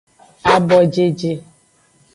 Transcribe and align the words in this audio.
Abojeje. 0.55 1.31